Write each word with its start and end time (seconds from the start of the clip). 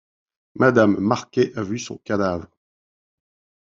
Madame 0.55 0.97
Marquet 0.99 1.53
a 1.55 1.61
vu 1.61 1.77
son 1.77 1.99
cadavre. 2.03 2.49